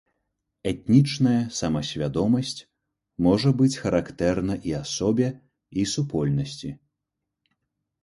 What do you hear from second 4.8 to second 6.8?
асобе, і супольнасці.